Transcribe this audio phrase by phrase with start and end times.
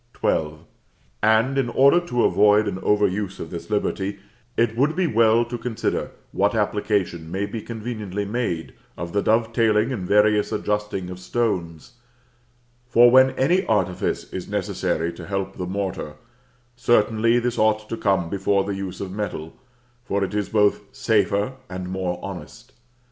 [0.19, 0.53] XII.
[1.21, 4.17] And, in order to avoid an over use of this liberty,
[4.57, 9.93] it would be well to consider what application may be conveniently made of the dovetailing
[9.93, 11.97] and various adjusting of stones;
[12.87, 16.15] for when any artifice is necessary to help the mortar,
[16.75, 19.53] certainly this ought to come before the use of metal,
[20.03, 22.73] for it is both safer and more honest.